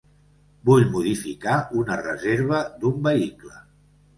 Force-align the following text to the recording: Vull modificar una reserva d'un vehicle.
Vull 0.69 0.85
modificar 0.95 1.59
una 1.81 1.99
reserva 2.01 2.63
d'un 2.81 2.99
vehicle. 3.11 3.63